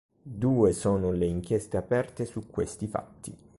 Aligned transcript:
Due 0.23 0.71
sono 0.71 1.11
le 1.11 1.27
inchieste 1.27 1.77
aperte 1.77 2.25
su 2.25 2.47
questi 2.49 2.87
fatti. 2.87 3.37